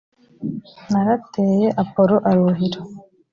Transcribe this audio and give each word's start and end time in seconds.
narateye 0.91 1.67
apolo 1.83 2.15
aruhira 2.29 2.79